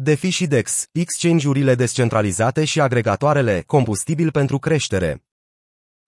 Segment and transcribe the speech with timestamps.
[0.00, 5.24] DeFi și DEX, exchange-urile descentralizate și agregatoarele, combustibil pentru creștere.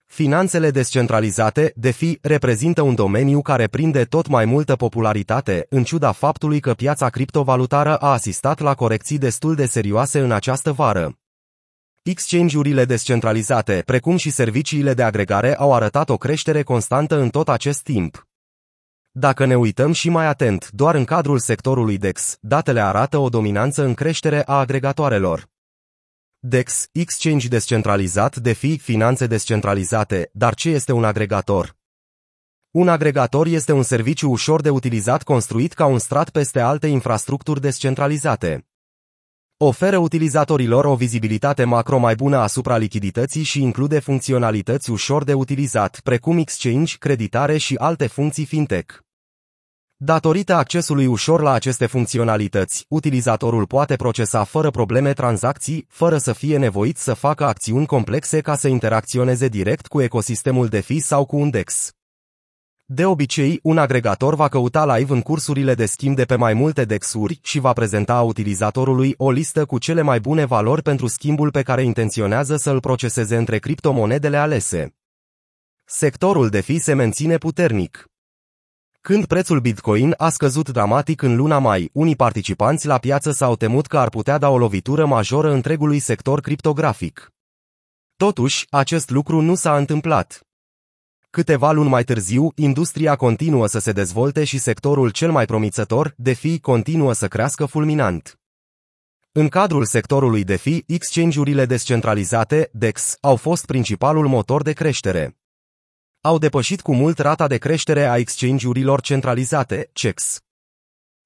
[0.07, 6.61] Finanțele descentralizate, DeFi, reprezintă un domeniu care prinde tot mai multă popularitate, în ciuda faptului
[6.61, 11.19] că piața criptovalutară a asistat la corecții destul de serioase în această vară.
[12.03, 17.83] Exchange-urile descentralizate, precum și serviciile de agregare, au arătat o creștere constantă în tot acest
[17.83, 18.30] timp.
[19.13, 23.85] Dacă ne uităm și mai atent, doar în cadrul sectorului DEX, datele arată o dominanță
[23.85, 25.49] în creștere a agregatoarelor.
[26.39, 31.77] DEX, exchange descentralizat, DeFi, finanțe descentralizate, dar ce este un agregator?
[32.71, 37.61] Un agregator este un serviciu ușor de utilizat construit ca un strat peste alte infrastructuri
[37.61, 38.65] descentralizate.
[39.57, 46.01] Oferă utilizatorilor o vizibilitate macro mai bună asupra lichidității și include funcționalități ușor de utilizat,
[46.01, 48.99] precum exchange, creditare și alte funcții fintech.
[50.03, 56.59] Datorită accesului ușor la aceste funcționalități, utilizatorul poate procesa fără probleme tranzacții, fără să fie
[56.59, 61.51] nevoit să facă acțiuni complexe ca să interacționeze direct cu ecosistemul DeFi sau cu un
[61.51, 61.93] DEX.
[62.85, 66.85] De obicei, un agregator va căuta live în cursurile de schimb de pe mai multe
[66.85, 71.63] DEX-uri și va prezenta utilizatorului o listă cu cele mai bune valori pentru schimbul pe
[71.63, 74.95] care intenționează să îl proceseze între criptomonedele alese.
[75.85, 78.10] Sectorul DeFi se menține puternic.
[79.03, 83.87] Când prețul Bitcoin a scăzut dramatic în luna mai, unii participanți la piață s-au temut
[83.87, 87.33] că ar putea da o lovitură majoră întregului sector criptografic.
[88.17, 90.41] Totuși, acest lucru nu s-a întâmplat.
[91.31, 96.59] Câteva luni mai târziu, industria continuă să se dezvolte și sectorul cel mai promițător, DeFi,
[96.59, 98.39] continuă să crească fulminant.
[99.33, 105.40] În cadrul sectorului DeFi, exchange-urile descentralizate, DEX, au fost principalul motor de creștere
[106.23, 110.41] au depășit cu mult rata de creștere a exchange-urilor centralizate, CEX.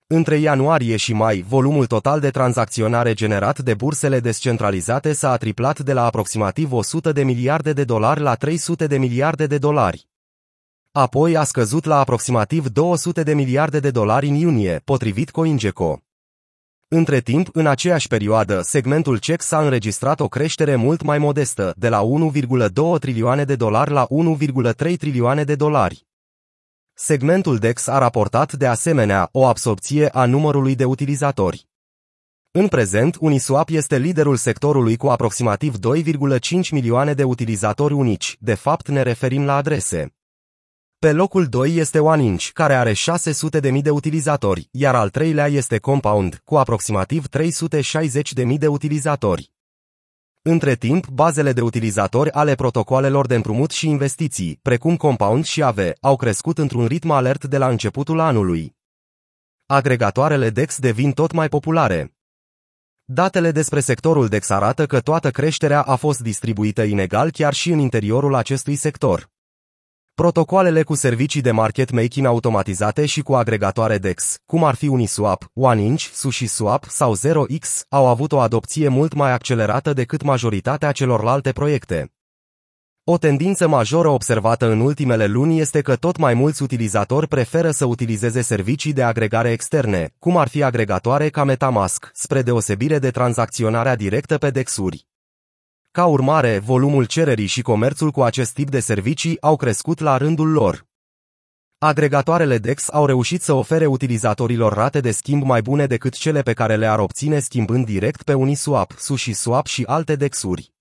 [0.06, 5.92] Între ianuarie și mai, volumul total de tranzacționare generat de bursele descentralizate s-a triplat de
[5.92, 10.08] la aproximativ 100 de miliarde de dolari la 300 de miliarde de dolari.
[10.92, 16.02] Apoi a scăzut la aproximativ 200 de miliarde de dolari în iunie, potrivit CoinGecko.
[16.88, 21.88] Între timp, în aceeași perioadă, segmentul CEC s-a înregistrat o creștere mult mai modestă, de
[21.88, 22.02] la
[22.32, 24.06] 1,2 trilioane de dolari la
[24.86, 26.06] 1,3 trilioane de dolari.
[26.94, 31.68] Segmentul DEX a raportat de asemenea o absorpție a numărului de utilizatori.
[32.50, 38.88] În prezent, Uniswap este liderul sectorului cu aproximativ 2,5 milioane de utilizatori unici, de fapt
[38.88, 40.14] ne referim la adrese.
[41.04, 46.40] Pe locul 2 este OneInch, care are 600.000 de utilizatori, iar al treilea este Compound,
[46.44, 49.52] cu aproximativ 360.000 de utilizatori.
[50.42, 55.92] Între timp, bazele de utilizatori ale protocoalelor de împrumut și investiții, precum Compound și AVE,
[56.00, 58.76] au crescut într-un ritm alert de la începutul anului.
[59.66, 62.14] Agregatoarele DEX devin tot mai populare.
[63.04, 67.78] Datele despre sectorul DEX arată că toată creșterea a fost distribuită inegal chiar și în
[67.78, 69.32] interiorul acestui sector.
[70.14, 75.46] Protocoalele cu servicii de market making automatizate și cu agregatoare DEX, cum ar fi Uniswap,
[75.54, 82.12] OneInch, SushiSwap sau 0x, au avut o adopție mult mai accelerată decât majoritatea celorlalte proiecte.
[83.04, 87.84] O tendință majoră observată în ultimele luni este că tot mai mulți utilizatori preferă să
[87.84, 93.96] utilizeze servicii de agregare externe, cum ar fi agregatoare ca Metamask, spre deosebire de tranzacționarea
[93.96, 95.06] directă pe DEX-uri.
[95.96, 100.50] Ca urmare, volumul cererii și comerțul cu acest tip de servicii au crescut la rândul
[100.50, 100.86] lor.
[101.78, 106.52] Agregatoarele DEX au reușit să ofere utilizatorilor rate de schimb mai bune decât cele pe
[106.52, 110.72] care le-ar obține schimbând direct pe Uniswap, SushiSwap și alte DEX-uri.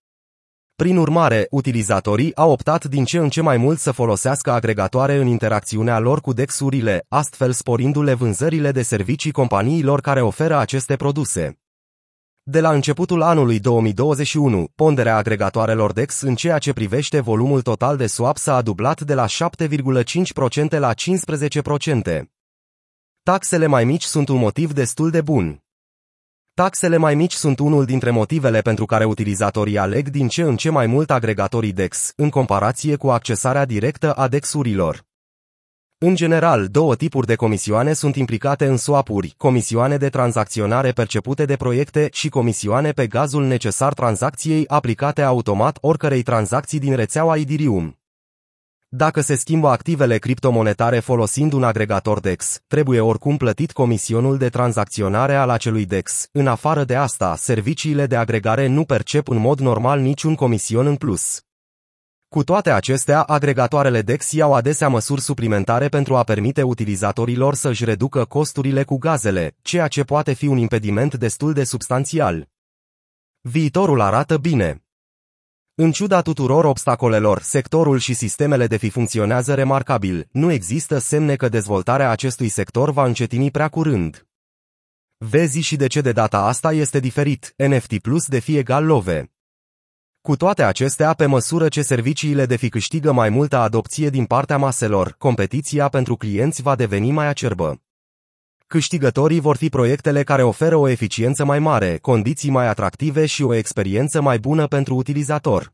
[0.75, 5.28] Prin urmare, utilizatorii au optat din ce în ce mai mult să folosească agregatoare în
[5.28, 11.62] interacțiunea lor cu DEX-urile, astfel sporindu-le vânzările de servicii companiilor care oferă aceste produse.
[12.45, 18.07] De la începutul anului 2021, ponderea agregatoarelor DEX în ceea ce privește volumul total de
[18.07, 22.21] swap s-a dublat de la 7,5% la 15%.
[23.23, 25.63] Taxele mai mici sunt un motiv destul de bun.
[26.53, 30.69] Taxele mai mici sunt unul dintre motivele pentru care utilizatorii aleg din ce în ce
[30.69, 35.05] mai mult agregatorii DEX, în comparație cu accesarea directă a DEX-urilor.
[36.05, 41.55] În general, două tipuri de comisioane sunt implicate în swap-uri, comisioane de tranzacționare percepute de
[41.55, 48.00] proiecte și comisioane pe gazul necesar tranzacției aplicate automat oricărei tranzacții din rețeaua Ethereum.
[48.90, 55.35] Dacă se schimbă activele criptomonetare folosind un agregator DEX, trebuie oricum plătit comisionul de tranzacționare
[55.35, 56.28] al acelui DEX.
[56.32, 60.96] În afară de asta, serviciile de agregare nu percep în mod normal niciun comision în
[60.96, 61.41] plus.
[62.34, 68.26] Cu toate acestea, agregatoarele DEX iau adesea măsuri suplimentare pentru a permite utilizatorilor să-și reducă
[68.26, 72.50] costurile cu gazele, ceea ce poate fi un impediment destul de substanțial.
[73.41, 74.84] Viitorul arată bine.
[75.76, 81.50] În ciuda tuturor obstacolelor, sectorul și sistemele de fi funcționează remarcabil, nu există semne că
[81.50, 84.28] dezvoltarea acestui sector va încetini prea curând.
[85.18, 89.28] Vezi și de ce de data asta este diferit, NFT Plus de fi egal love.
[90.28, 94.58] Cu toate acestea, pe măsură ce serviciile de fi câștigă mai multă adopție din partea
[94.58, 97.81] maselor, competiția pentru clienți va deveni mai acerbă.
[98.67, 103.53] Câștigătorii vor fi proiectele care oferă o eficiență mai mare, condiții mai atractive și o
[103.53, 105.73] experiență mai bună pentru utilizator.